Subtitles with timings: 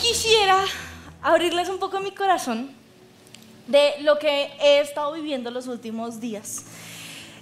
[0.00, 0.64] Quisiera
[1.22, 2.70] abrirles un poco mi corazón
[3.66, 6.64] de lo que he estado viviendo los últimos días.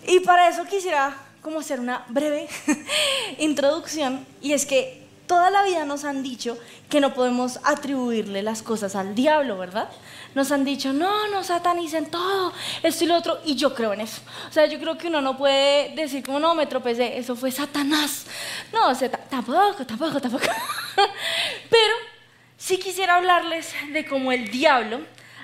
[0.06, 2.48] Y para eso quisiera como hacer una breve
[3.38, 6.58] introducción y es que toda la vida nos han dicho
[6.89, 9.89] que no podemos atribuirle las cosas al diablo, ¿verdad?
[10.35, 14.00] Nos han dicho, no, no satanicen todo, esto y lo otro, y yo creo en
[14.00, 14.22] eso.
[14.48, 17.53] O sea, yo creo que uno no puede decir como, no, me tropecé, eso fue
[17.53, 18.26] Satanás.
[18.72, 18.96] No,
[19.29, 20.44] tampoco, tampoco, tampoco.
[21.71, 22.19] Pero
[22.61, 25.00] sí quisiera hablarles de cómo el diablo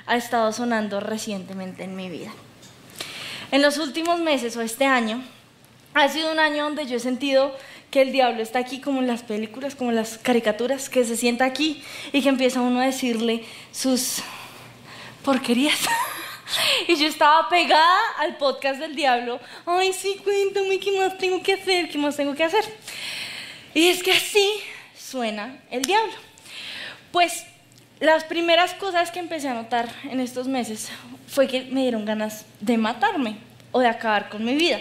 [0.07, 2.31] ha estado sonando recientemente en mi vida.
[3.51, 5.25] En los últimos meses o este año,
[5.95, 7.57] ha sido un año donde yo he sentido
[7.91, 11.17] que el diablo está aquí como en las películas, como en las caricaturas, que se
[11.17, 14.19] sienta aquí y que empieza uno a decirle sus
[15.25, 15.79] porquerías.
[16.89, 19.41] y yo estaba pegada al podcast del diablo.
[19.65, 22.65] Ay, sí, cuéntame qué más tengo que hacer, qué más tengo que hacer.
[23.73, 24.51] Y es que así
[24.99, 26.27] suena el diablo.
[27.17, 27.47] Pues
[27.99, 30.91] las primeras cosas que empecé a notar en estos meses
[31.27, 33.39] fue que me dieron ganas de matarme
[33.73, 34.81] o de acabar con mi vida.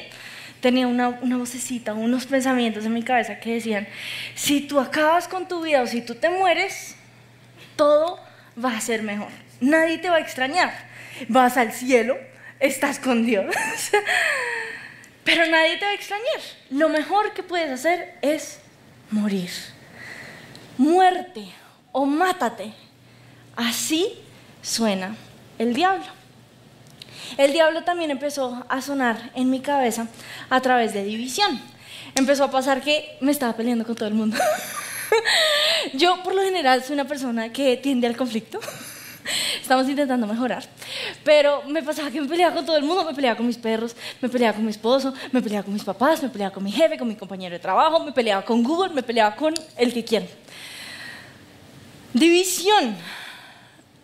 [0.60, 3.88] Tenía una, vocecita, unos pensamientos en mi cabeza que decían,
[4.36, 6.98] si tú acabas con tu vida o si tú te mueres,
[7.78, 8.20] todo
[8.62, 9.32] va a ser mejor.
[9.62, 10.74] Nadie te va a extrañar.
[11.30, 12.18] Vas al cielo,
[12.60, 13.46] estás con Dios,
[15.24, 16.42] pero nadie te va a extrañar.
[16.70, 18.60] Lo mejor que puedes hacer es
[19.10, 19.52] morir.
[20.78, 21.54] Muerte
[21.98, 22.74] o mátate
[23.56, 24.12] Así
[24.62, 25.16] suena
[25.58, 26.06] el diablo.
[27.38, 30.08] El diablo también empezó a sonar en mi cabeza
[30.50, 31.62] a través de división.
[32.16, 34.38] Empezó a pasar que me estaba peleando con todo el mundo.
[35.94, 38.60] Yo por lo general soy una persona que tiende al conflicto.
[39.62, 40.66] Estamos intentando mejorar.
[41.24, 43.96] Pero me pasaba que me peleaba con todo el mundo, me peleaba con mis perros,
[44.20, 46.98] me peleaba con mi esposo, me peleaba con mis papás, me peleaba con mi jefe,
[46.98, 50.26] con mi compañero de trabajo, me peleaba con Google, me peleaba con el que quiera.
[52.16, 52.96] División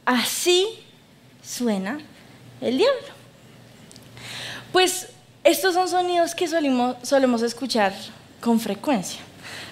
[0.05, 0.67] Así
[1.43, 1.99] suena
[2.59, 3.07] el diablo.
[4.71, 5.07] Pues
[5.43, 7.93] estos son sonidos que solemos, escuchar
[8.41, 9.19] con frecuencia.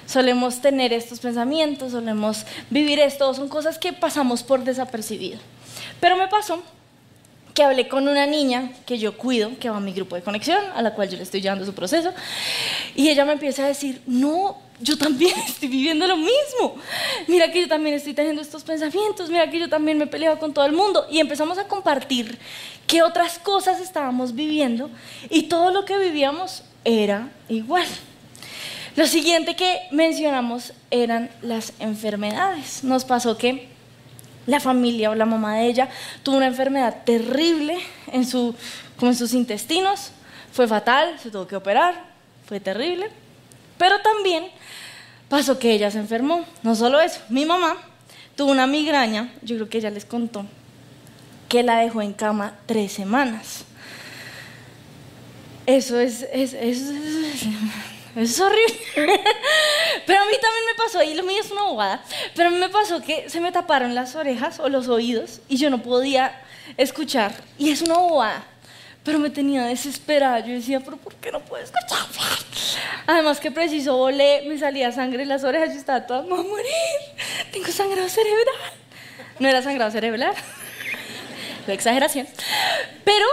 [0.05, 5.39] Solemos tener estos pensamientos, solemos vivir esto, son cosas que pasamos por desapercibido.
[5.99, 6.63] Pero me pasó
[7.59, 10.63] que hablé con una niña que yo cuido, que va a mi grupo de conexión,
[10.73, 12.13] a la cual yo le estoy llevando su proceso,
[12.95, 16.77] y ella me empieza a decir, no, yo también estoy viviendo lo mismo.
[17.27, 20.39] Mira que yo también estoy teniendo estos pensamientos, mira que yo también me he peleado
[20.39, 21.05] con todo el mundo.
[21.11, 22.39] Y empezamos a compartir
[22.87, 24.89] qué otras cosas estábamos viviendo
[25.29, 27.87] y todo lo que vivíamos era igual.
[28.95, 32.85] Lo siguiente que mencionamos eran las enfermedades.
[32.85, 33.67] Nos pasó que
[34.49, 35.89] la familia o la mamá de ella
[36.23, 37.77] tuvo una enfermedad terrible
[38.11, 38.55] en, su,
[38.97, 40.11] como en sus intestinos,
[40.51, 42.03] fue fatal, se tuvo que operar,
[42.45, 43.09] fue terrible.
[43.77, 44.47] Pero también
[45.29, 46.45] pasó que ella se enfermó.
[46.63, 47.77] No solo eso, mi mamá
[48.35, 50.45] tuvo una migraña, yo creo que ella les contó,
[51.47, 53.65] que la dejó en cama tres semanas.
[55.65, 56.91] Eso es, es, es,
[58.23, 58.79] es horrible.
[60.05, 62.03] Pero a mí también me pasó, y lo mío es una bobada,
[62.35, 65.57] pero a mí me pasó que se me taparon las orejas o los oídos y
[65.57, 66.41] yo no podía
[66.77, 67.33] escuchar.
[67.57, 68.43] Y es una bobada
[69.03, 70.39] pero me tenía desesperada.
[70.41, 71.97] Yo decía, pero ¿por qué no puedo escuchar?
[73.07, 76.39] Además que preciso volé, me salía sangre en las orejas, yo estaba toda, me voy
[76.39, 76.65] a morir,
[77.51, 78.55] tengo sangrado cerebral.
[79.39, 80.33] No era sangrado cerebral,
[81.65, 82.27] fue exageración.
[83.03, 83.25] Pero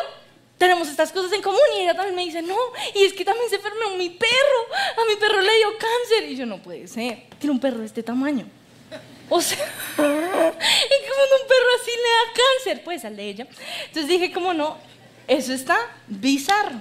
[0.58, 2.56] tenemos estas cosas en común y ella también me dice, no,
[2.94, 6.30] y es que también se enfermó mi perro, a mi perro le dio cáncer.
[6.30, 8.46] Y yo, no puede ser, tiene un perro de este tamaño.
[9.28, 12.84] O sea, ¿y cómo un perro así le da cáncer?
[12.84, 13.46] Pues al de ella.
[13.86, 14.78] Entonces dije, ¿cómo no?
[15.26, 16.80] Eso está bizarro.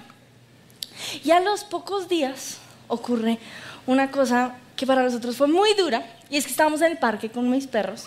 [1.24, 3.40] Y a los pocos días ocurre
[3.88, 7.30] una cosa que para nosotros fue muy dura, y es que estábamos en el parque
[7.30, 8.06] con mis perros,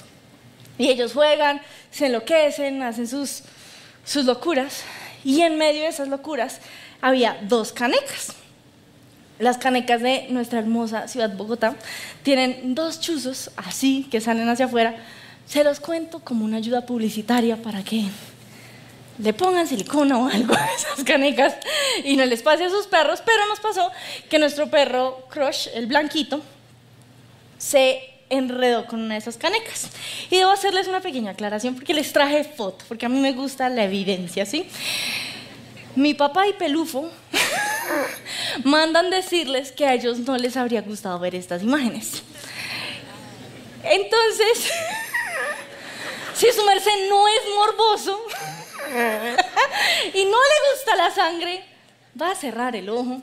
[0.76, 3.42] y ellos juegan, se enloquecen, hacen sus,
[4.04, 4.82] sus locuras,
[5.24, 6.60] y en medio de esas locuras
[7.00, 8.34] había dos canecas.
[9.38, 11.76] Las canecas de nuestra hermosa ciudad Bogotá
[12.22, 14.96] tienen dos chuzos así que salen hacia afuera.
[15.46, 18.04] Se los cuento como una ayuda publicitaria para que
[19.18, 21.54] le pongan silicona o algo a esas canecas
[22.04, 23.90] y no les pase a sus perros, pero nos pasó
[24.28, 26.40] que nuestro perro Crush, el blanquito,
[27.58, 29.88] se enredó con una de esas canecas.
[30.30, 33.68] Y debo hacerles una pequeña aclaración porque les traje foto, porque a mí me gusta
[33.68, 34.68] la evidencia, ¿sí?
[35.94, 37.10] Mi papá y Pelufo
[38.64, 42.22] mandan decirles que a ellos no les habría gustado ver estas imágenes.
[43.82, 44.70] Entonces,
[46.34, 48.20] si su merced no es morboso,
[50.14, 51.64] y no le gusta la sangre,
[52.20, 53.20] va a cerrar el ojo,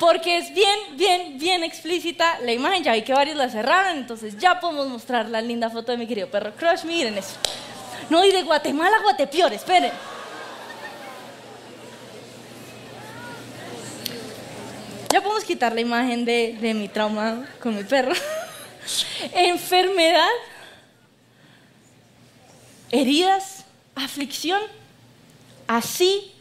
[0.00, 2.82] Porque es bien, bien, bien explícita la imagen.
[2.82, 6.06] Ya vi que varios la cerraron, entonces ya podemos mostrar la linda foto de mi
[6.06, 6.84] querido perro Crush.
[6.84, 7.36] Miren eso.
[8.10, 9.92] No, y de Guatemala a Guatepeor, esperen.
[15.10, 18.12] Ya podemos quitar la imagen de, de mi trauma con mi perro.
[19.32, 20.28] Enfermedad,
[22.90, 23.64] heridas,
[23.94, 24.60] aflicción.
[25.66, 26.32] Así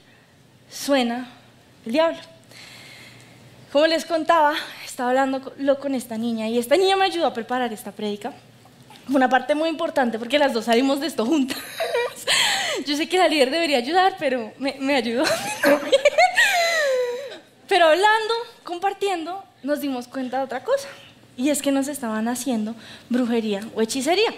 [0.69, 1.29] suena
[1.85, 2.32] el diablo.
[3.73, 4.53] Como les contaba,
[4.85, 8.31] estaba hablando con esta niña y esta niña me ayudó a preparar esta prédica.
[9.09, 11.57] Una parte muy importante porque las dos salimos de esto juntas.
[12.85, 15.23] Yo sé que la líder debería ayudar, pero me, me ayudó.
[17.67, 18.33] Pero hablando,
[18.63, 20.87] compartiendo, nos dimos cuenta de otra cosa.
[21.35, 22.75] Y es que nos estaban haciendo
[23.09, 24.35] brujería o hechicería.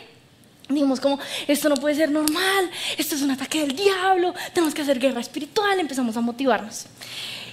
[0.70, 4.84] Dijimos como, esto no puede ser normal, esto es un ataque del diablo, tenemos que
[4.84, 6.86] hacer guerra espiritual, empezamos a motivarnos.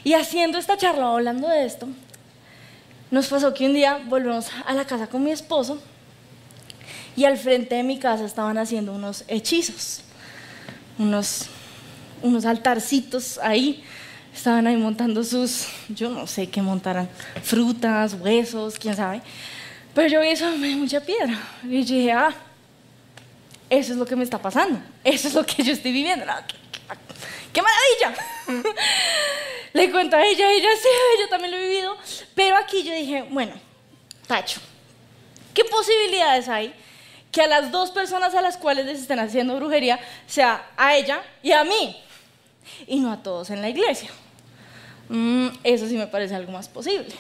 [0.05, 1.89] Y haciendo esta charla, hablando de esto,
[3.11, 5.81] nos pasó que un día volvemos a la casa con mi esposo
[7.15, 10.01] y al frente de mi casa estaban haciendo unos hechizos,
[10.99, 11.47] unos,
[12.23, 13.85] unos altarcitos ahí
[14.35, 17.09] estaban ahí montando sus, yo no sé qué montaran,
[17.43, 19.23] frutas, huesos, quién sabe.
[19.95, 21.39] Pero yo vi eso, me dio mucha piedra.
[21.65, 22.35] Y dije, ah,
[23.69, 26.25] eso es lo que me está pasando, eso es lo que yo estoy viviendo.
[27.53, 28.25] ¡Qué, maravilla!
[29.73, 30.89] Le cuento a ella, ella sí,
[31.21, 31.97] yo también lo he vivido.
[32.35, 33.55] Pero aquí yo dije, bueno,
[34.27, 34.61] tacho,
[35.55, 36.75] ¿qué posibilidades hay
[37.31, 41.23] que a las dos personas a las cuales les estén haciendo brujería sea a ella
[41.43, 41.97] y a mí?
[42.87, 44.11] Y no a todos en la iglesia.
[45.09, 47.15] Mm, eso sí me parece algo más posible.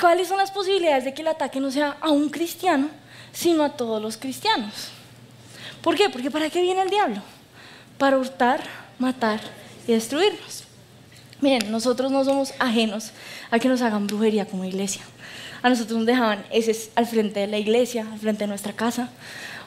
[0.00, 2.90] ¿Cuáles son las posibilidades de que el ataque no sea a un cristiano,
[3.32, 4.90] sino a todos los cristianos?
[5.82, 6.10] ¿Por qué?
[6.10, 7.22] Porque ¿para qué viene el diablo?
[7.98, 8.60] Para hurtar,
[8.98, 9.40] matar
[9.86, 10.64] y destruirnos.
[11.40, 13.12] Miren, nosotros no somos ajenos
[13.50, 15.02] a que nos hagan brujería como iglesia.
[15.62, 19.10] A nosotros nos dejaban ese al frente de la iglesia, al frente de nuestra casa.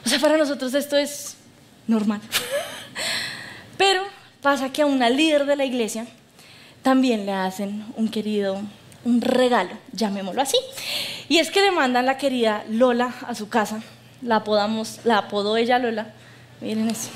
[0.04, 1.36] O sea, para nosotros esto es
[1.86, 2.20] normal.
[3.76, 4.02] Pero
[4.40, 6.06] pasa que a una líder de la iglesia
[6.82, 8.60] también le hacen un querido,
[9.04, 10.56] un regalo, llamémoslo así.
[11.28, 13.82] Y es que le mandan la querida Lola a su casa.
[14.22, 16.12] La apodamos, la apodó ella Lola.
[16.60, 17.10] Miren eso.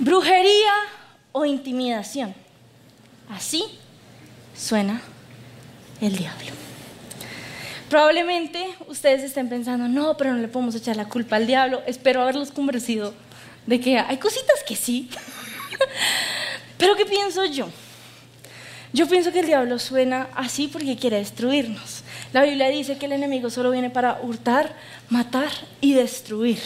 [0.00, 0.72] Brujería
[1.32, 2.34] o intimidación.
[3.28, 3.62] Así
[4.56, 5.02] suena
[6.00, 6.52] el diablo.
[7.90, 11.82] Probablemente ustedes estén pensando, no, pero no le podemos echar la culpa al diablo.
[11.86, 13.12] Espero haberlos convencido
[13.66, 15.10] de que hay cositas que sí.
[16.78, 17.68] Pero ¿qué pienso yo?
[18.94, 22.02] Yo pienso que el diablo suena así porque quiere destruirnos.
[22.32, 24.74] La Biblia dice que el enemigo solo viene para hurtar,
[25.10, 25.50] matar
[25.80, 26.60] y destruir.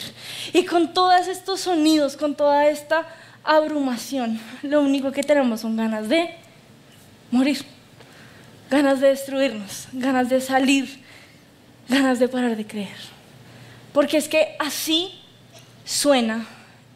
[0.53, 3.09] Y con todos estos sonidos, con toda esta
[3.45, 6.35] abrumación, lo único que tenemos son ganas de
[7.31, 7.65] morir,
[8.71, 11.03] ganas de destruirnos, ganas de salir,
[11.89, 12.97] ganas de parar de creer.
[13.93, 15.13] Porque es que así
[15.85, 16.47] suena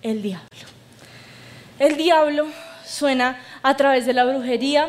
[0.03, 0.49] el diablo.
[1.79, 2.47] El diablo
[2.85, 4.89] suena a través de la brujería,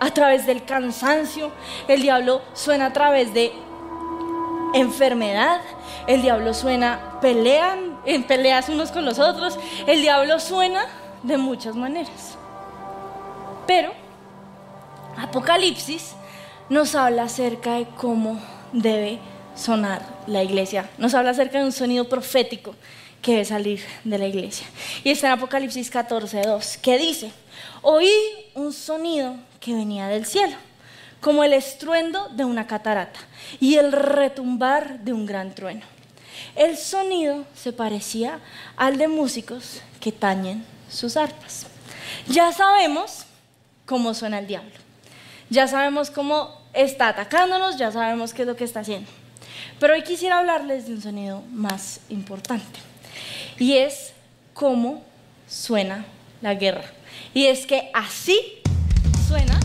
[0.00, 1.52] a través del cansancio,
[1.88, 3.52] el diablo suena a través de
[4.74, 5.60] enfermedad,
[6.06, 10.86] el diablo suena pelean, en peleas unos con los otros, el diablo suena
[11.22, 12.36] de muchas maneras.
[13.66, 13.92] Pero
[15.16, 16.14] Apocalipsis
[16.68, 18.40] nos habla acerca de cómo
[18.72, 19.18] debe
[19.54, 22.74] sonar la iglesia, nos habla acerca de un sonido profético
[23.20, 24.66] que debe salir de la iglesia.
[25.04, 27.30] Y está en Apocalipsis 14, 2, que dice,
[27.82, 28.10] oí
[28.54, 30.56] un sonido que venía del cielo,
[31.20, 33.20] como el estruendo de una catarata
[33.60, 35.82] y el retumbar de un gran trueno.
[36.54, 38.40] El sonido se parecía
[38.76, 41.66] al de músicos que tañen sus arpas.
[42.28, 43.24] Ya sabemos
[43.86, 44.72] cómo suena el diablo.
[45.48, 49.10] Ya sabemos cómo está atacándonos, ya sabemos qué es lo que está haciendo.
[49.78, 52.80] Pero hoy quisiera hablarles de un sonido más importante
[53.58, 54.12] y es
[54.54, 55.02] cómo
[55.48, 56.04] suena
[56.40, 56.84] la guerra.
[57.34, 58.38] Y es que así
[59.26, 59.58] suena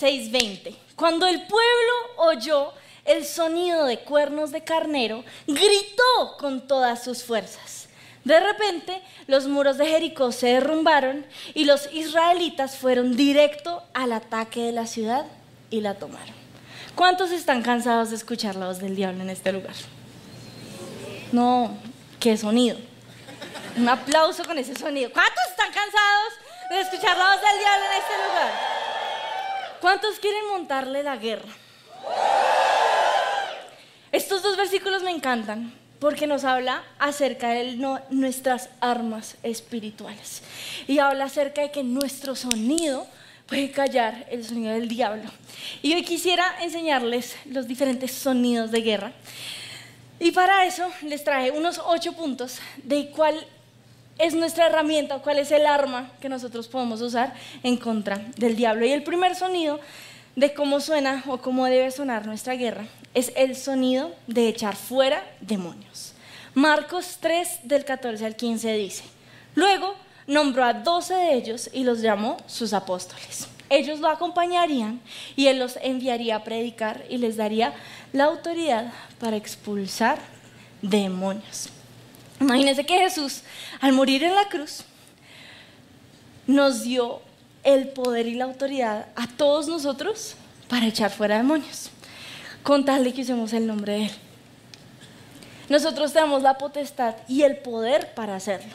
[0.00, 0.74] 6:20.
[0.96, 2.72] Cuando el pueblo oyó
[3.04, 7.88] el sonido de cuernos de carnero, gritó con todas sus fuerzas.
[8.24, 14.62] De repente, los muros de Jericó se derrumbaron y los israelitas fueron directo al ataque
[14.62, 15.26] de la ciudad
[15.70, 16.34] y la tomaron.
[16.94, 19.74] ¿Cuántos están cansados de escuchar la voz del diablo en este lugar?
[21.32, 21.76] No,
[22.18, 22.78] qué sonido.
[23.76, 25.10] Un aplauso con ese sonido.
[25.12, 26.32] ¿Cuántos están cansados
[26.70, 28.83] de escuchar la voz del diablo en este lugar?
[29.84, 31.52] ¿Cuántos quieren montarle la guerra?
[34.12, 37.76] estos dos versículos me encantan porque nos habla acerca de
[38.08, 40.40] nuestras armas espirituales
[40.88, 43.06] y habla acerca de que nuestro sonido
[43.46, 45.30] puede callar el sonido del diablo.
[45.82, 49.12] Y hoy quisiera enseñarles los diferentes sonidos de guerra.
[50.18, 53.46] Y para eso les traje unos ocho puntos de cuál
[54.18, 58.86] es nuestra herramienta, cuál es el arma que nosotros podemos usar en contra del diablo.
[58.86, 59.80] Y el primer sonido
[60.36, 65.24] de cómo suena o cómo debe sonar nuestra guerra es el sonido de echar fuera
[65.40, 66.12] demonios.
[66.54, 69.04] Marcos 3 del 14 al 15 dice,
[69.54, 69.94] luego
[70.26, 73.48] nombró a doce de ellos y los llamó sus apóstoles.
[73.70, 75.00] Ellos lo acompañarían
[75.36, 77.74] y él los enviaría a predicar y les daría
[78.12, 80.18] la autoridad para expulsar
[80.82, 81.70] demonios.
[82.40, 83.42] Imagínense que Jesús,
[83.80, 84.84] al morir en la cruz,
[86.46, 87.22] nos dio
[87.62, 90.34] el poder y la autoridad a todos nosotros
[90.68, 91.90] para echar fuera demonios,
[92.62, 94.10] con tal de que usemos el nombre de Él.
[95.68, 98.72] Nosotros tenemos la potestad y el poder para hacerlo.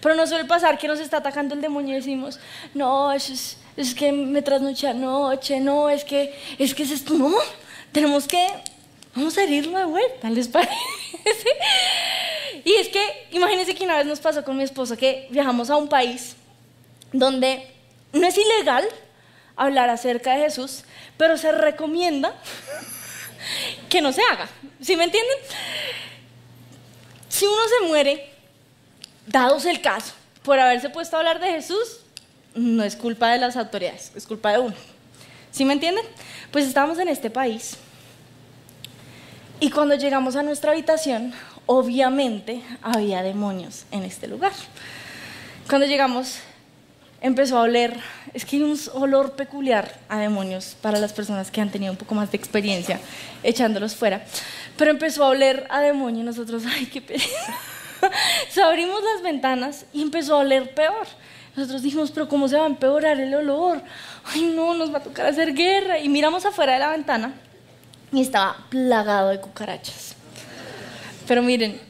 [0.00, 2.40] Pero no suele pasar que nos está atacando el demonio y decimos,
[2.72, 7.32] no, es, es que me trasnoché anoche, no, es que, es que es esto, no,
[7.90, 8.46] tenemos que,
[9.14, 10.72] vamos a herirlo de vuelta, ¿les parece?
[12.64, 15.76] Y es que, imagínense que una vez nos pasó con mi esposo que viajamos a
[15.76, 16.36] un país
[17.12, 17.66] donde
[18.12, 18.84] no es ilegal
[19.56, 20.84] hablar acerca de Jesús,
[21.16, 22.34] pero se recomienda
[23.88, 24.48] que no se haga.
[24.80, 25.36] ¿Sí me entienden?
[27.28, 28.30] Si uno se muere,
[29.26, 32.00] dados el caso, por haberse puesto a hablar de Jesús,
[32.54, 34.74] no es culpa de las autoridades, es culpa de uno.
[35.50, 36.04] ¿Sí me entienden?
[36.50, 37.76] Pues estábamos en este país
[39.62, 41.32] y cuando llegamos a nuestra habitación,
[41.66, 44.52] obviamente había demonios en este lugar.
[45.68, 46.40] Cuando llegamos,
[47.20, 47.96] empezó a oler,
[48.34, 51.98] es que hay un olor peculiar a demonios para las personas que han tenido un
[51.98, 53.00] poco más de experiencia
[53.42, 54.24] echándolos fuera,
[54.76, 57.28] pero empezó a oler a demonio y nosotros, ay, qué pereza.
[58.50, 61.06] so, abrimos las ventanas y empezó a oler peor.
[61.54, 63.82] Nosotros dijimos, pero ¿cómo se va a empeorar el olor?
[64.24, 65.98] Ay, no, nos va a tocar hacer guerra.
[65.98, 67.34] Y miramos afuera de la ventana
[68.10, 70.16] y estaba plagado de cucarachas.
[71.26, 71.80] Pero miren,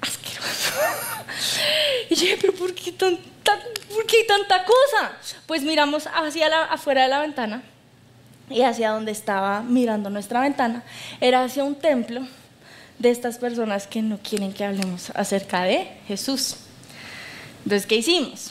[0.00, 0.72] asqueroso.
[2.10, 3.58] Y yo dije, pero ¿por qué, tanta,
[3.88, 5.12] ¿por qué tanta cosa?
[5.46, 7.62] Pues miramos hacia la, afuera de la ventana
[8.50, 10.82] y hacia donde estaba mirando nuestra ventana.
[11.20, 12.26] Era hacia un templo
[12.98, 16.56] de estas personas que no quieren que hablemos acerca de Jesús.
[17.64, 18.50] Entonces, ¿qué hicimos?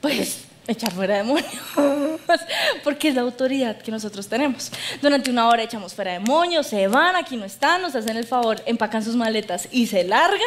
[0.00, 1.50] Pues echar fuera demonios,
[2.84, 4.70] porque es la autoridad que nosotros tenemos.
[5.00, 8.62] Durante una hora echamos fuera demonios, se van, aquí no están, nos hacen el favor,
[8.66, 10.40] empacan sus maletas y se largan.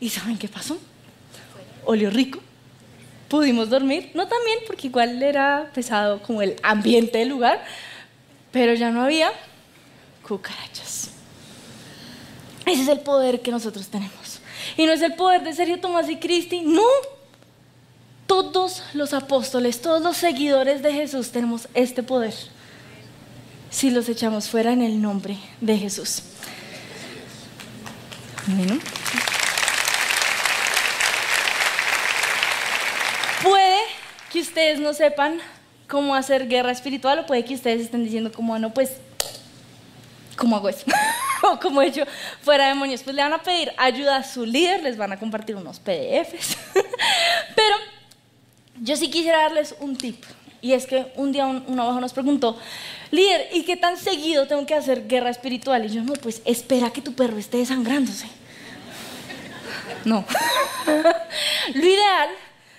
[0.00, 0.78] ¿Y saben qué pasó?
[1.84, 2.40] Olió rico.
[3.28, 7.64] Pudimos dormir, no tan bien, porque igual era pesado como el ambiente del lugar,
[8.52, 9.32] pero ya no había
[10.26, 11.10] cucarachas.
[12.66, 14.40] Ese es el poder que nosotros tenemos.
[14.76, 16.82] Y no es el poder de Sergio Tomás y Cristi, no,
[18.26, 22.34] todos los apóstoles, todos los seguidores de Jesús tenemos este poder
[23.70, 26.22] si los echamos fuera en el nombre de Jesús.
[33.42, 33.80] Puede
[34.32, 35.40] que ustedes no sepan
[35.88, 38.92] cómo hacer guerra espiritual o puede que ustedes estén diciendo como, ah, no, pues,
[40.36, 40.86] ¿cómo hago eso?
[41.42, 42.04] o como he hecho
[42.42, 43.02] fuera demonios.
[43.02, 46.56] Pues le van a pedir ayuda a su líder, les van a compartir unos PDFs.
[48.80, 50.22] Yo sí quisiera darles un tip.
[50.60, 52.56] Y es que un día un, abajo nos preguntó,
[53.10, 55.84] líder, ¿y qué tan seguido tengo que hacer guerra espiritual?
[55.84, 58.26] Y yo, no, pues espera que tu perro esté desangrándose.
[60.06, 60.24] No.
[61.74, 62.30] Lo ideal,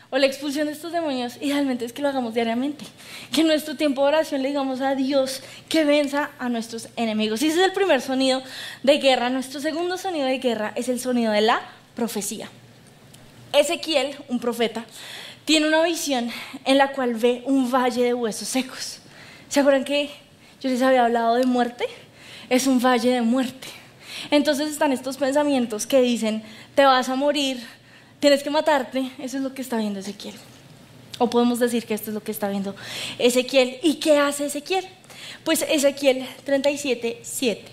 [0.09, 2.85] o la expulsión de estos demonios, idealmente es que lo hagamos diariamente.
[3.31, 7.41] Que en nuestro tiempo de oración le digamos a Dios que venza a nuestros enemigos.
[7.41, 8.41] Y ese es el primer sonido
[8.83, 9.29] de guerra.
[9.29, 11.61] Nuestro segundo sonido de guerra es el sonido de la
[11.95, 12.49] profecía.
[13.53, 14.85] Ezequiel, un profeta,
[15.45, 16.31] tiene una visión
[16.65, 18.99] en la cual ve un valle de huesos secos.
[19.47, 20.09] ¿Se acuerdan que
[20.59, 21.85] yo les había hablado de muerte?
[22.49, 23.67] Es un valle de muerte.
[24.31, 27.63] Entonces están estos pensamientos que dicen, te vas a morir,
[28.19, 29.11] tienes que matarte.
[29.19, 30.35] Eso es lo que está viendo Ezequiel.
[31.19, 32.75] O podemos decir que esto es lo que está viendo
[33.19, 33.77] Ezequiel.
[33.83, 34.85] ¿Y qué hace Ezequiel?
[35.43, 37.63] Pues Ezequiel 37, 7.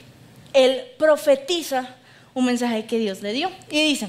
[0.52, 1.96] Él profetiza
[2.34, 3.50] un mensaje que Dios le dio.
[3.70, 4.08] Y dice,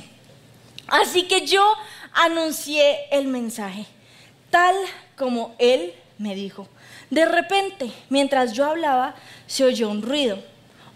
[0.87, 1.63] así que yo
[2.13, 3.85] anuncié el mensaje,
[4.49, 4.75] tal
[5.17, 6.67] como él me dijo.
[7.09, 9.15] De repente, mientras yo hablaba,
[9.47, 10.39] se oyó un ruido,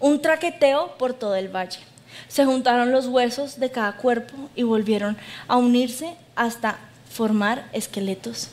[0.00, 1.80] un traqueteo por todo el valle.
[2.28, 6.78] Se juntaron los huesos de cada cuerpo y volvieron a unirse hasta
[7.10, 8.48] formar esqueletos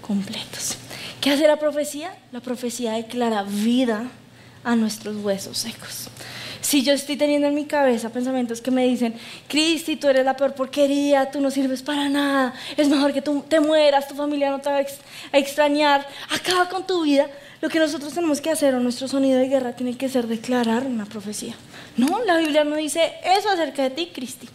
[0.00, 0.76] completos.
[1.20, 2.16] ¿Qué hace la profecía?
[2.32, 4.04] La profecía declara vida
[4.62, 6.08] a nuestros huesos secos.
[6.60, 9.14] Si yo estoy teniendo en mi cabeza pensamientos que me dicen,
[9.48, 13.44] Cristi, tú eres la peor porquería, tú no sirves para nada, es mejor que tú
[13.48, 17.28] te mueras, tu familia no te va a extrañar, acaba con tu vida,
[17.60, 20.84] lo que nosotros tenemos que hacer o nuestro sonido de guerra tiene que ser declarar
[20.86, 21.54] una profecía.
[21.96, 24.48] No, la Biblia no dice eso acerca de ti, Cristi.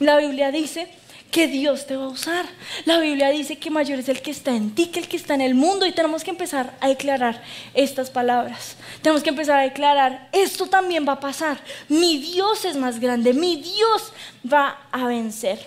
[0.00, 0.88] La Biblia dice
[1.30, 2.46] que Dios te va a usar.
[2.84, 5.34] La Biblia dice que mayor es el que está en ti que el que está
[5.34, 7.42] en el mundo y tenemos que empezar a declarar
[7.74, 8.76] estas palabras.
[9.02, 11.60] Tenemos que empezar a declarar, esto también va a pasar.
[11.88, 14.12] Mi Dios es más grande, mi Dios
[14.50, 15.66] va a vencer.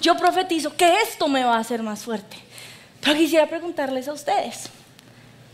[0.00, 2.36] Yo profetizo que esto me va a hacer más fuerte.
[3.00, 4.68] Pero quisiera preguntarles a ustedes,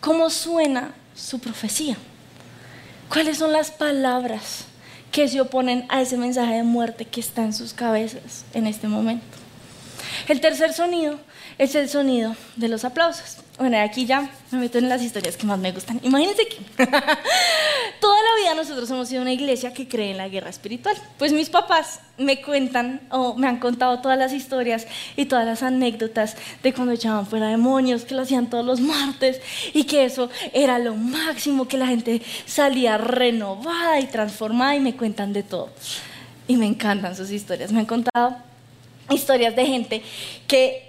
[0.01, 1.97] ¿cómo suena su profecía?
[3.09, 4.68] ¿Cuáles son las palabras
[5.11, 8.89] que se oponen a ese mensaje de muerte que está en sus cabezas en este
[8.89, 9.38] momento.
[10.29, 11.19] El tercer sonido
[11.59, 13.39] es el sonido de los aplausos.
[13.59, 15.99] Bueno, aquí ya me meto en las historias que más me gustan.
[16.05, 20.49] Imagínense que toda la vida nosotros hemos sido una iglesia que cree en la guerra
[20.49, 20.97] espiritual.
[21.19, 24.87] Pues mis papás me cuentan o me han contado todas las historias
[25.17, 29.41] y todas las anécdotas de cuando echaban fuera demonios, que lo hacían todos los martes
[29.75, 34.95] y que eso era lo máximo, que la gente salía renovada y transformada y me
[34.95, 35.71] cuentan de todo.
[36.47, 37.73] Y me encantan sus historias.
[37.73, 38.48] Me han contado
[39.11, 40.03] historias de gente
[40.47, 40.89] que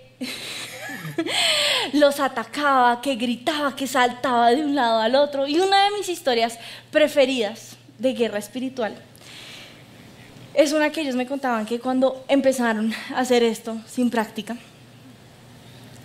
[1.93, 5.47] los atacaba, que gritaba, que saltaba de un lado al otro.
[5.47, 6.59] Y una de mis historias
[6.91, 8.95] preferidas de guerra espiritual
[10.53, 14.57] es una que ellos me contaban que cuando empezaron a hacer esto sin práctica,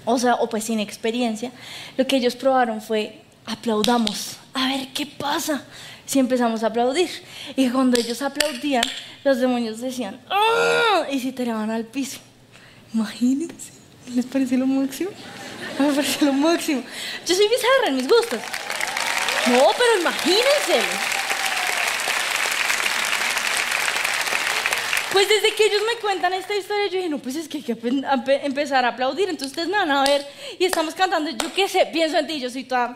[0.05, 1.51] o sea, o pues sin experiencia,
[1.97, 5.65] lo que ellos probaron fue aplaudamos, a ver qué pasa
[6.07, 7.11] si empezamos a aplaudir.
[7.57, 8.85] Y cuando ellos aplaudían,
[9.25, 11.07] los demonios decían, ¡Ah!
[11.11, 12.19] y se tiraban al piso.
[12.93, 13.73] Imagínense.
[14.15, 15.11] ¿Les parece lo máximo?
[15.79, 16.83] Me parece lo máximo.
[17.27, 18.39] Yo soy bizarra en mis gustos.
[19.47, 20.81] No, pero imagínense.
[25.13, 27.63] Pues desde que ellos me cuentan esta historia, yo dije, no, pues es que hay
[27.63, 27.79] que
[28.43, 29.29] empezar a aplaudir.
[29.29, 30.27] Entonces ustedes me van a ver
[30.59, 31.31] y estamos cantando.
[31.31, 32.95] Yo qué sé, pienso en ti, yo soy toda...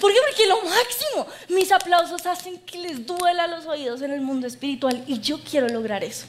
[0.00, 0.18] ¿Por qué?
[0.26, 1.26] Porque lo máximo.
[1.48, 5.68] Mis aplausos hacen que les duela los oídos en el mundo espiritual y yo quiero
[5.68, 6.26] lograr eso.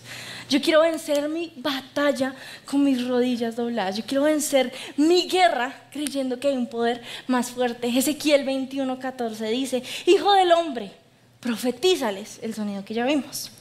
[0.49, 3.97] Yo quiero vencer mi batalla con mis rodillas dobladas.
[3.97, 7.87] Yo quiero vencer mi guerra creyendo que hay un poder más fuerte.
[7.87, 10.91] Ezequiel 21:14 dice, Hijo del hombre,
[11.39, 13.51] profetízales el sonido que ya vimos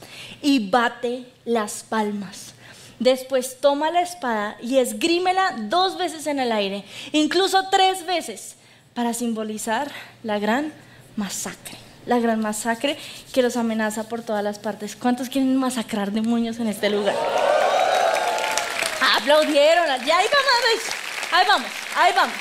[0.41, 2.53] y bate las palmas.
[2.99, 8.55] Después toma la espada y esgrímela dos veces en el aire, incluso tres veces,
[8.93, 9.91] para simbolizar
[10.23, 10.73] la gran
[11.15, 12.97] masacre la gran masacre
[13.33, 14.95] que los amenaza por todas las partes.
[14.95, 17.15] ¿Cuántos quieren masacrar demonios en este lugar?
[19.17, 20.83] Aplaudieron, ya ahí vamos,
[21.31, 22.35] ahí vamos, ahí vamos.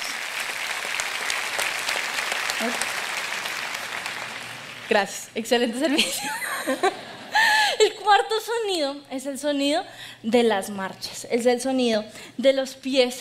[4.88, 6.30] Gracias, excelente servicio.
[7.78, 9.84] El cuarto sonido es el sonido
[10.22, 12.04] de las marchas, es el sonido
[12.36, 13.20] de los pies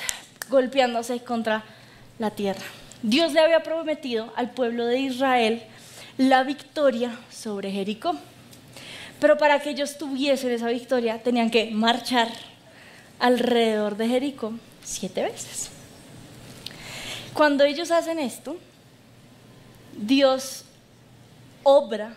[0.49, 1.63] golpeándose contra
[2.19, 2.61] la tierra.
[3.03, 5.63] Dios le había prometido al pueblo de Israel
[6.17, 8.15] la victoria sobre Jericó.
[9.19, 12.27] Pero para que ellos tuviesen esa victoria tenían que marchar
[13.19, 15.69] alrededor de Jericó siete veces.
[17.33, 18.57] Cuando ellos hacen esto,
[19.95, 20.65] Dios
[21.63, 22.15] obra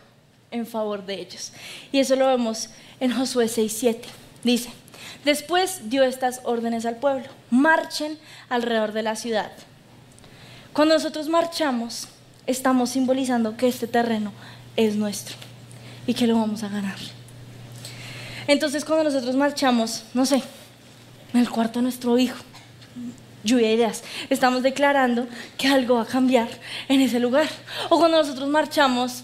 [0.50, 1.52] en favor de ellos.
[1.92, 2.70] Y eso lo vemos
[3.00, 4.00] en Josué 6:7.
[4.42, 4.70] Dice,
[5.24, 8.18] después dio estas órdenes al pueblo, marchen
[8.48, 9.52] alrededor de la ciudad.
[10.74, 12.08] Cuando nosotros marchamos,
[12.48, 14.32] estamos simbolizando que este terreno
[14.76, 15.36] es nuestro
[16.04, 16.96] y que lo vamos a ganar.
[18.48, 20.42] Entonces cuando nosotros marchamos, no sé,
[21.32, 22.42] en el cuarto de nuestro hijo,
[23.44, 26.48] lluvia de ideas, estamos declarando que algo va a cambiar
[26.88, 27.46] en ese lugar.
[27.88, 29.22] O cuando nosotros marchamos,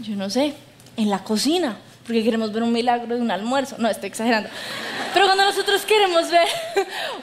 [0.00, 0.54] yo no sé,
[0.96, 1.76] en la cocina,
[2.06, 3.76] porque queremos ver un milagro de un almuerzo.
[3.78, 4.48] No, estoy exagerando.
[5.12, 6.46] Pero cuando nosotros queremos ver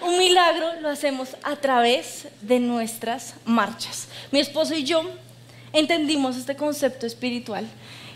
[0.01, 4.07] un milagro, lo hacemos a través de nuestras marchas.
[4.31, 5.03] Mi esposo y yo
[5.71, 7.65] entendimos este concepto espiritual.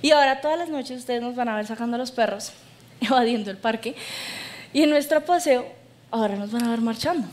[0.01, 2.51] Y ahora todas las noches ustedes nos van a ver sacando a los perros,
[3.01, 3.95] evadiendo el parque.
[4.73, 5.65] Y en nuestro paseo,
[6.09, 7.27] ahora nos van a ver marchando.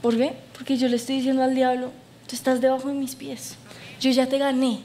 [0.00, 0.34] ¿Por qué?
[0.56, 1.90] Porque yo le estoy diciendo al diablo,
[2.26, 3.56] tú estás debajo de mis pies.
[4.00, 4.80] Yo ya te gané.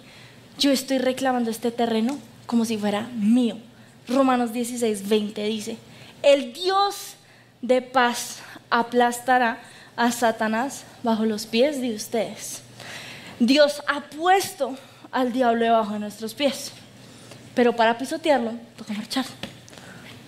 [0.58, 3.58] Yo estoy reclamando este terreno como si fuera mío.
[4.08, 5.78] Romanos 16, 20 dice,
[6.24, 7.16] el Dios
[7.62, 9.60] de paz aplastará
[9.96, 12.62] a Satanás bajo los pies de ustedes.
[13.40, 14.78] Dios ha puesto
[15.12, 16.72] al diablo debajo de nuestros pies,
[17.56, 19.26] pero para pisotearlo toca marchar.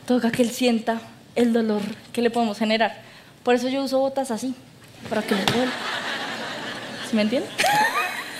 [0.05, 0.99] Toca que él sienta
[1.35, 3.01] el dolor que le podemos generar.
[3.43, 4.55] Por eso yo uso botas así,
[5.09, 5.71] para que me duele.
[7.09, 7.47] ¿Se me entiende?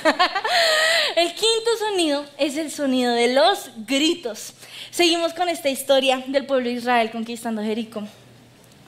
[1.15, 4.54] El quinto sonido es el sonido de los gritos.
[4.91, 8.04] Seguimos con esta historia del pueblo de Israel conquistando Jericó.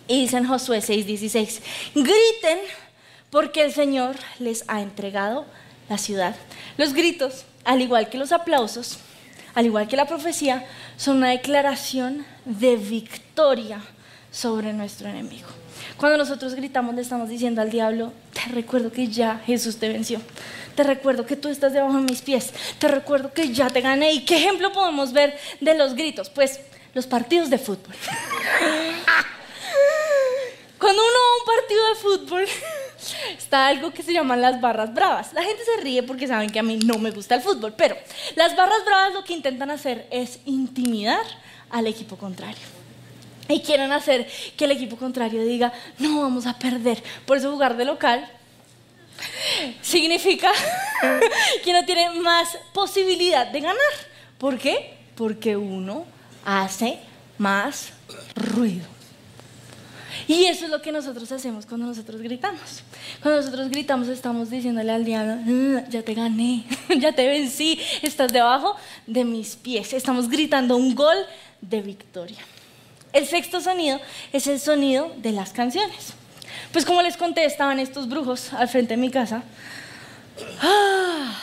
[0.08, 1.62] Y dice en Josué 6:16,
[1.96, 2.60] griten
[3.30, 5.46] porque el Señor les ha entregado
[5.90, 6.36] la ciudad.
[6.78, 9.00] Los gritos, al igual que los aplausos,
[9.54, 10.66] al igual que la profecía,
[10.98, 13.82] son una declaración de victoria
[14.32, 15.48] sobre nuestro enemigo.
[15.98, 20.20] Cuando nosotros gritamos, le estamos diciendo al diablo, te recuerdo que ya Jesús te venció.
[20.76, 22.54] Te recuerdo que tú estás debajo de mis pies.
[22.80, 24.14] Te recuerdo que ya te gané.
[24.14, 26.30] ¿Y qué ejemplo podemos ver de los gritos?
[26.30, 26.60] Pues
[26.94, 27.96] los partidos de fútbol.
[30.78, 32.46] Cuando uno va a un partido de fútbol,
[33.38, 35.32] está algo que se llaman las barras bravas.
[35.34, 37.96] La gente se ríe porque saben que a mí no me gusta el fútbol, pero
[38.36, 41.24] las barras bravas lo que intentan hacer es intimidar
[41.70, 42.73] al equipo contrario.
[43.50, 47.04] Y quieren hacer que el equipo contrario diga, no, vamos a perder.
[47.26, 48.30] Por eso jugar de local
[49.82, 50.52] significa
[51.64, 53.78] que no tiene más posibilidad de ganar.
[54.38, 54.98] ¿Por qué?
[55.16, 56.06] Porque uno
[56.46, 57.00] hace
[57.38, 57.90] más
[58.36, 58.94] ruido.
[60.28, 62.84] Y eso es lo que nosotros hacemos cuando nosotros gritamos.
[63.22, 66.66] Cuando nosotros gritamos estamos diciéndole al diablo, ah, ya te gané,
[67.00, 68.76] ya te vencí, estás debajo
[69.06, 69.94] de mis pies.
[69.94, 71.18] Estamos gritando un gol
[71.62, 72.40] de victoria.
[73.14, 74.02] El sexto sonido
[74.34, 76.14] es el sonido de las canciones.
[76.72, 79.44] Pues como les conté, estaban estos brujos al frente de mi casa.
[80.60, 81.40] Ah,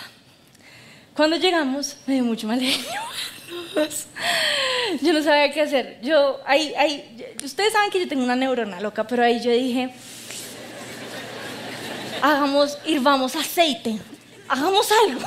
[1.14, 2.60] cuando llegamos, me dio mucho mal.
[5.00, 5.98] Yo no sabía qué hacer.
[6.02, 9.94] Yo, ahí, ahí, ustedes saben que yo tengo una neurona loca, pero ahí yo dije,
[12.20, 13.98] hagamos, vamos aceite,
[14.48, 15.20] hagamos algo.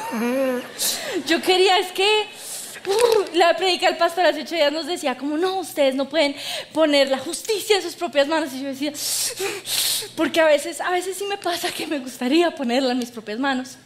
[1.25, 2.27] Yo quería, es que
[3.33, 6.35] la predica del pastor hace ocho días nos decía como, no, ustedes no pueden
[6.73, 8.53] poner la justicia en sus propias manos.
[8.53, 8.93] Y yo decía,
[10.15, 13.39] porque a veces, a veces sí me pasa que me gustaría ponerla en mis propias
[13.39, 13.77] manos.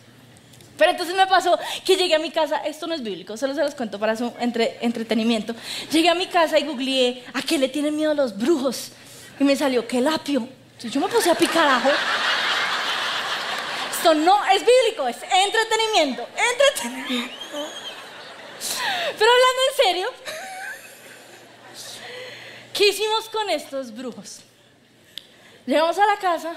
[0.77, 3.63] Pero entonces me pasó que llegué a mi casa, esto no es bíblico, solo se
[3.63, 5.55] los cuento para su entretenimiento.
[5.91, 8.91] Llegué a mi casa y googleé a qué le tienen miedo los brujos.
[9.39, 10.47] Y me salió que lapio.
[10.67, 11.89] Entonces yo me puse a picar ajo.
[13.91, 16.27] Esto no es bíblico, es entretenimiento.
[16.37, 17.86] Entretenimiento.
[19.17, 20.09] Pero hablando en serio,
[22.73, 24.41] ¿qué hicimos con estos brujos?
[25.65, 26.55] Llegamos a la casa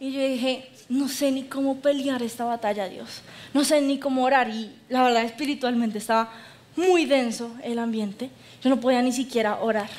[0.00, 3.22] y yo dije, no sé ni cómo pelear esta batalla, Dios.
[3.52, 4.48] No sé ni cómo orar.
[4.48, 6.32] Y la verdad, espiritualmente estaba
[6.76, 8.30] muy denso el ambiente.
[8.62, 9.90] Yo no podía ni siquiera orar.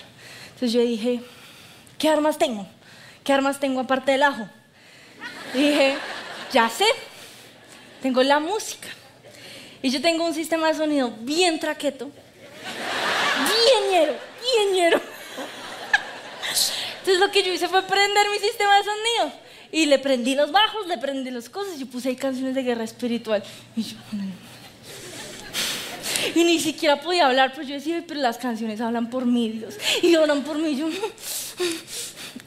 [0.46, 1.22] Entonces yo dije,
[1.98, 2.66] ¿qué armas tengo?
[3.24, 4.50] ¿Qué armas tengo aparte del ajo?
[5.54, 5.96] Dije,
[6.52, 6.86] ya sé,
[8.02, 8.88] tengo la música.
[9.82, 12.10] Y yo tengo un sistema de sonido bien traqueto,
[13.36, 15.02] bien ñero, bien ñero.
[17.00, 19.40] Entonces lo que yo hice fue prender mi sistema de sonido
[19.72, 21.80] y le prendí los bajos, le prendí las cosas.
[21.80, 23.44] Yo puse ahí canciones de guerra espiritual.
[23.76, 23.98] Y yo.
[26.36, 29.76] Y ni siquiera podía hablar, pero yo decía, pero las canciones hablan por mí, Dios.
[30.02, 30.76] Y oran por mí.
[30.76, 30.90] Yo.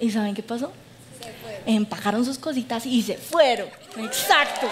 [0.01, 0.73] ¿Y saben qué pasó?
[1.65, 3.69] Se Empacaron sus cositas y se fueron.
[3.97, 4.69] Exacto.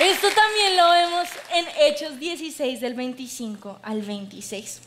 [0.00, 4.80] Esto también lo vemos en Hechos 16 del 25 al 26.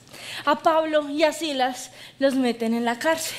[0.43, 3.37] A Pablo y a Silas los meten en la cárcel.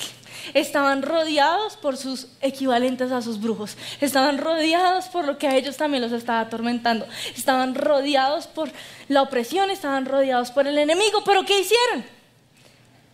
[0.53, 3.75] Estaban rodeados por sus equivalentes a sus brujos.
[3.99, 7.05] Estaban rodeados por lo que a ellos también los estaba atormentando.
[7.35, 8.71] Estaban rodeados por
[9.09, 11.25] la opresión, estaban rodeados por el enemigo.
[11.25, 12.05] Pero ¿qué hicieron?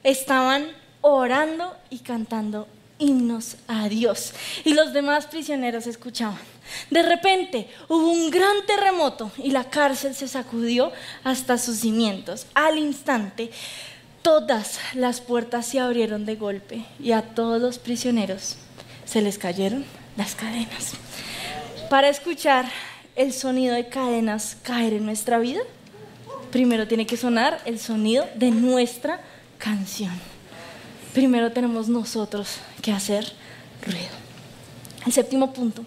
[0.04, 0.68] Estaban
[1.02, 2.68] orando y cantando
[3.00, 4.36] himnos a Dios.
[4.66, 6.51] Y los demás prisioneros escuchaban.
[6.90, 10.92] De repente hubo un gran terremoto y la cárcel se sacudió
[11.24, 12.48] hasta sus cimientos.
[12.54, 13.52] Al instante,
[14.22, 18.58] todas las puertas se abrieron de golpe y a todos los prisioneros
[19.06, 19.86] se les cayeron
[20.18, 20.94] las cadenas.
[21.90, 22.66] Para escuchar
[23.16, 25.62] el sonido de cadenas caer en nuestra vida,
[26.52, 29.22] primero tiene que sonar el sonido de nuestra
[29.58, 30.14] canción.
[31.14, 33.34] Primero tenemos nosotros que hacer
[33.86, 34.31] ruido.
[35.06, 35.84] El séptimo punto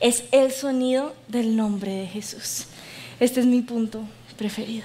[0.00, 2.66] es el sonido del nombre de Jesús.
[3.20, 4.02] Este es mi punto
[4.36, 4.84] preferido.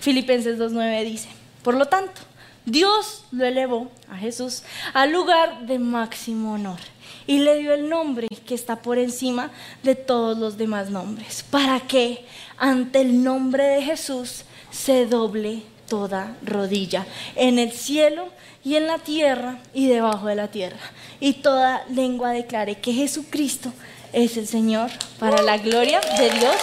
[0.00, 1.28] Filipenses 2.9 dice,
[1.62, 2.22] por lo tanto,
[2.64, 6.78] Dios lo elevó a Jesús al lugar de máximo honor
[7.26, 9.50] y le dio el nombre que está por encima
[9.82, 12.24] de todos los demás nombres, para que
[12.58, 17.04] ante el nombre de Jesús se doble toda rodilla,
[17.36, 18.28] en el cielo
[18.64, 20.80] y en la tierra y debajo de la tierra.
[21.20, 23.70] Y toda lengua declare que Jesucristo
[24.14, 26.56] es el Señor para la gloria de Dios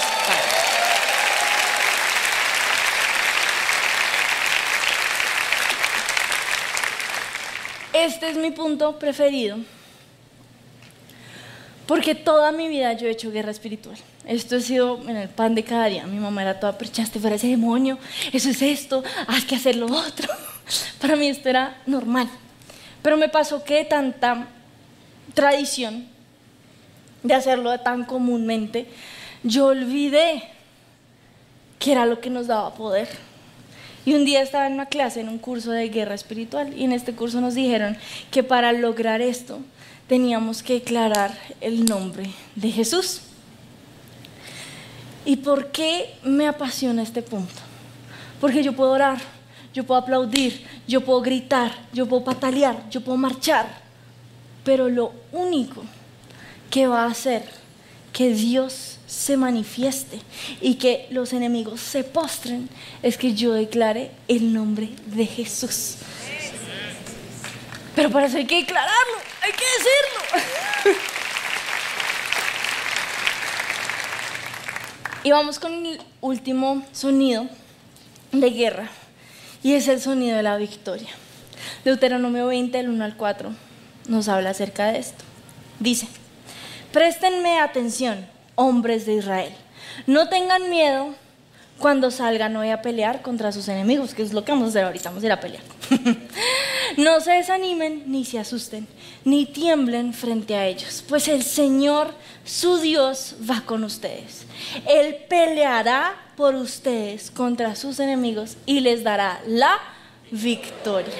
[7.93, 9.57] Este es mi punto preferido.
[11.87, 13.95] Porque toda mi vida yo he hecho guerra espiritual.
[14.25, 16.05] Esto ha sido en el pan de cada día.
[16.05, 17.97] Mi mamá era toda, perchaste fuera ese demonio,
[18.33, 20.27] eso es esto, hay que hacer lo otro.
[21.01, 22.27] Para mí esto era normal.
[23.01, 24.47] Pero me pasó que tanta
[25.33, 26.07] tradición
[27.23, 28.87] de hacerlo tan comúnmente,
[29.43, 30.43] yo olvidé
[31.79, 33.07] que era lo que nos daba poder.
[34.05, 36.91] Y un día estaba en una clase, en un curso de guerra espiritual, y en
[36.91, 37.97] este curso nos dijeron
[38.31, 39.59] que para lograr esto
[40.07, 43.21] teníamos que declarar el nombre de Jesús.
[45.25, 47.53] ¿Y por qué me apasiona este punto?
[48.39, 49.19] Porque yo puedo orar,
[49.73, 53.67] yo puedo aplaudir, yo puedo gritar, yo puedo patalear, yo puedo marchar,
[54.63, 55.83] pero lo único
[56.69, 57.43] que va a hacer
[58.13, 60.19] que Dios se manifieste
[60.61, 62.69] y que los enemigos se postren
[63.03, 65.97] es que yo declare el nombre de Jesús.
[67.97, 69.65] Pero para eso hay que declararlo, hay que
[70.85, 70.99] decirlo.
[75.23, 77.47] y vamos con el último sonido
[78.31, 78.89] de guerra
[79.63, 81.09] y es el sonido de la victoria.
[81.85, 83.51] Deuteronomio 20, el 1 al 4,
[84.09, 85.23] nos habla acerca de esto.
[85.79, 86.07] Dice,
[86.91, 89.55] Préstenme atención, hombres de Israel.
[90.05, 91.15] No tengan miedo
[91.79, 94.83] cuando salgan hoy a pelear contra sus enemigos, que es lo que vamos a hacer
[94.83, 95.63] ahorita, vamos a ir a pelear.
[96.95, 98.87] no se desanimen ni se asusten,
[99.25, 102.13] ni tiemblen frente a ellos, pues el Señor,
[102.45, 104.45] su Dios, va con ustedes.
[104.87, 109.77] Él peleará por ustedes contra sus enemigos y les dará la
[110.31, 111.13] victoria.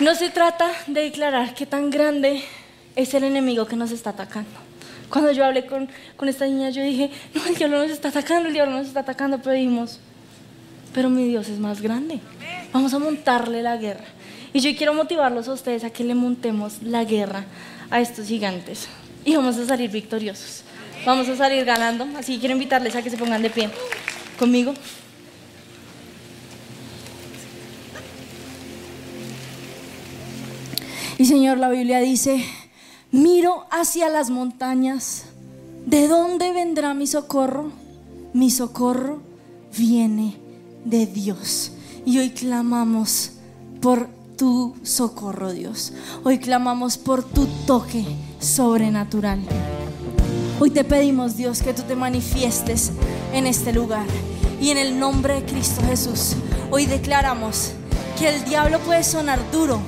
[0.00, 2.42] No se trata de declarar qué tan grande
[2.96, 4.69] es el enemigo que nos está atacando.
[5.10, 5.88] Cuando yo hablé con,
[6.28, 9.38] esta niña, yo dije, no, el diablo nos está atacando, el diablo nos está atacando,
[9.38, 9.98] pero dijimos,
[10.94, 12.20] pero mi Dios es más grande.
[12.72, 14.04] Vamos a montarle la guerra.
[14.52, 17.44] Y yo quiero motivarlos a ustedes a que le montemos la guerra
[17.90, 18.88] a estos gigantes.
[19.24, 20.62] Y vamos a salir victoriosos.
[21.04, 22.06] Vamos a salir ganando.
[22.16, 23.68] Así que quiero invitarles a que se pongan de pie
[24.38, 24.74] conmigo.
[31.18, 32.44] Y Señor, la Biblia dice,
[33.12, 35.24] miro hacia las montañas,
[35.86, 37.72] ¿de dónde vendrá mi socorro?
[38.32, 39.20] Mi socorro
[39.76, 40.36] viene
[40.84, 41.72] de Dios.
[42.04, 43.32] Y hoy clamamos
[43.80, 45.92] por tu socorro, Dios.
[46.24, 48.04] Hoy clamamos por tu toque
[48.38, 49.40] sobrenatural.
[50.58, 52.92] Hoy te pedimos, Dios, que tú te manifiestes
[53.32, 54.06] en este lugar.
[54.60, 56.36] Y en el nombre de Cristo Jesús,
[56.70, 57.72] hoy declaramos
[58.18, 59.80] que el diablo puede sonar duro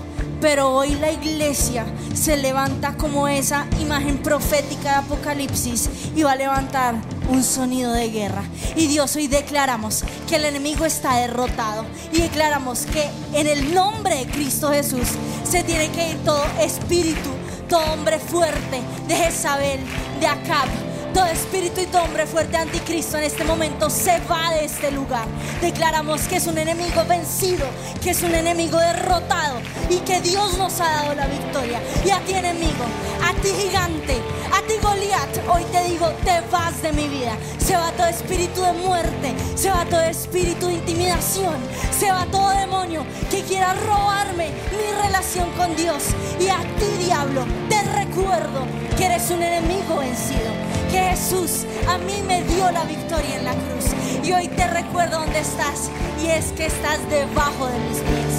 [0.43, 6.37] pero hoy la iglesia se levanta como esa imagen profética de Apocalipsis y va a
[6.37, 6.97] levantar
[7.31, 8.43] un sonido de guerra.
[8.75, 14.17] Y Dios, hoy declaramos que el enemigo está derrotado y declaramos que en el nombre
[14.17, 15.07] de Cristo Jesús
[15.49, 17.31] se tiene que ir todo espíritu,
[17.69, 19.79] todo hombre fuerte de Jezabel,
[20.19, 24.65] de Acab todo espíritu y todo hombre fuerte anticristo en este momento se va de
[24.65, 25.27] este lugar.
[25.61, 27.67] Declaramos que es un enemigo vencido,
[28.03, 31.81] que es un enemigo derrotado y que Dios nos ha dado la victoria.
[32.05, 32.85] Y a ti enemigo,
[33.25, 34.17] a ti gigante,
[34.53, 37.37] a ti Goliat, hoy te digo, te vas de mi vida.
[37.59, 41.57] Se va todo espíritu de muerte, se va todo espíritu de intimidación,
[41.99, 46.03] se va todo demonio que quiera robarme mi relación con Dios.
[46.41, 52.23] Y a ti diablo, te recuerdo que eres un enemigo vencido que Jesús a mí
[52.27, 53.87] me dio la victoria en la cruz.
[54.23, 55.91] Y hoy te recuerdo dónde estás
[56.23, 58.37] y es que estás debajo de mis pies.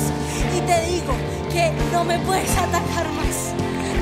[0.55, 1.13] Y te digo
[1.51, 3.53] que no me puedes atacar más.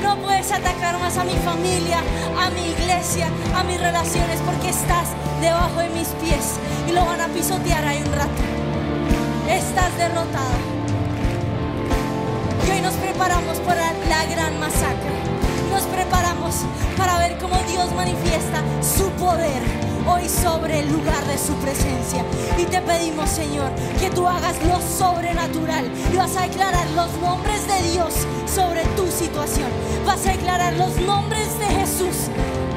[0.02, 2.00] No puedes atacar más a mi familia,
[2.38, 5.08] a mi iglesia, a mis relaciones, porque estás
[5.40, 8.42] debajo de mis pies y lo van a pisotear ahí un rato.
[9.48, 10.58] Estás derrotado.
[12.66, 15.12] Y hoy nos preparamos para la gran masacre
[16.96, 19.62] para ver cómo Dios manifiesta su poder
[20.08, 22.24] hoy sobre el lugar de su presencia.
[22.58, 27.66] Y te pedimos, Señor, que tú hagas lo sobrenatural y vas a declarar los nombres
[27.66, 28.14] de Dios
[28.46, 29.68] sobre tu situación.
[30.06, 32.28] Vas a declarar los nombres de Jesús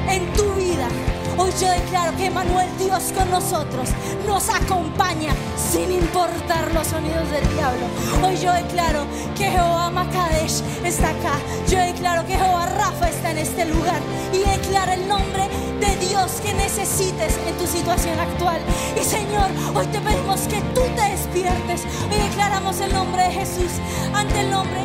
[0.08, 0.88] en tu vida
[1.38, 3.90] Hoy yo declaro que Manuel Dios con nosotros
[4.26, 5.34] nos acompaña
[5.70, 7.86] sin importar los sonidos del diablo.
[8.24, 9.04] Hoy yo declaro
[9.36, 11.34] que Jehová Makadesh está acá.
[11.68, 14.00] Yo declaro que Jehová Rafa está en este lugar.
[14.32, 15.46] Y declaro el nombre
[15.78, 18.60] de Dios que necesites en tu situación actual.
[18.98, 21.82] Y Señor, hoy te pedimos que tú te despiertes.
[22.10, 23.72] Hoy declaramos el nombre de Jesús
[24.14, 24.80] ante el nombre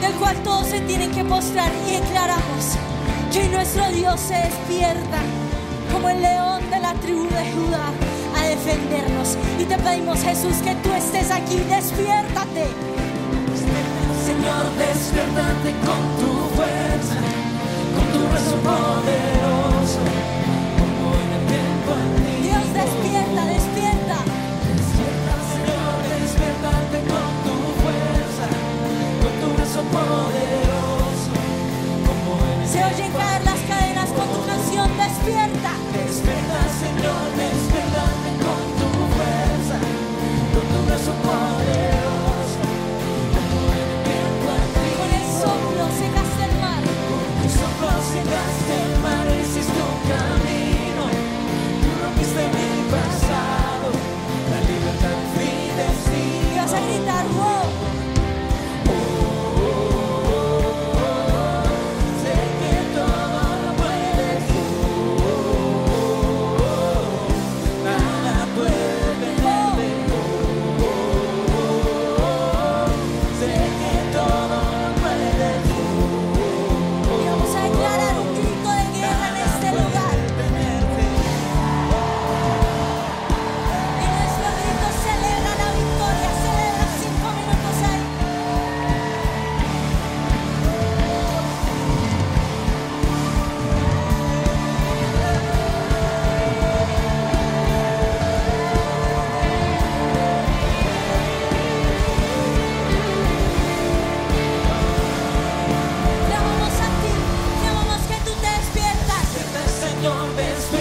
[0.00, 1.72] del cual todos se tienen que postrar.
[1.88, 2.76] Y declaramos
[3.32, 5.18] que nuestro Dios se despierta
[6.00, 7.92] como el león de la tribu de Judá,
[8.34, 9.36] a defendernos.
[9.58, 11.56] Y te pedimos, Jesús, que tú estés aquí.
[11.68, 12.64] Despiértate.
[14.24, 17.20] Señor, despiértate con tu fuerza,
[17.92, 20.00] con tu brazo poderoso,
[20.80, 22.48] como en el tiempo antiguo.
[22.48, 24.18] Dios, despierta, despierta.
[24.72, 28.46] Despierta, Señor, despiértate con tu fuerza,
[29.20, 31.32] con tu brazo poderoso,
[32.08, 34.88] como en el Se oyen caer las cadenas con tu canción.
[34.96, 35.10] Despierta.
[35.20, 35.89] Despierta,
[41.22, 41.39] con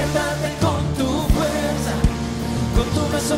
[0.09, 1.93] despiértate con tu fuerza,
[2.75, 3.37] con tu brazo